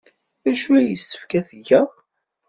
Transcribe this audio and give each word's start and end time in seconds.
D 0.43 0.45
acu 0.51 0.69
ay 0.77 0.87
yessefk 0.89 1.31
ad 1.39 1.45
t-geɣ? 1.49 1.89